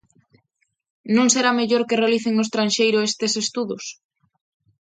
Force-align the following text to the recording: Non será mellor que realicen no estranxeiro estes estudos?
Non 1.15 1.27
será 1.33 1.51
mellor 1.59 1.83
que 1.87 1.99
realicen 2.01 2.33
no 2.35 2.45
estranxeiro 2.47 3.05
estes 3.09 3.33
estudos? 3.43 3.83